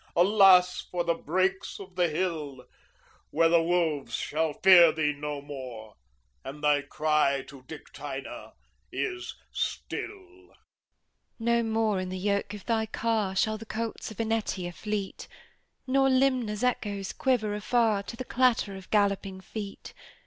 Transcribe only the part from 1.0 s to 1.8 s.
the brakes